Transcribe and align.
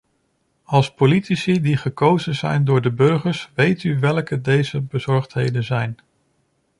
Als 0.63 0.93
politici 0.93 1.61
die 1.61 1.77
gekozen 1.77 2.35
zijn 2.35 2.65
door 2.65 2.81
de 2.81 2.91
burgers 2.91 3.49
weet 3.53 3.83
u 3.83 3.99
welke 3.99 4.41
deze 4.41 4.81
bezorgdheden 4.81 5.63
zijn. 5.63 5.97